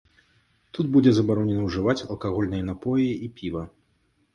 [0.77, 3.69] Тут будзе забаронена ўжываць алкагольныя напоі і піва.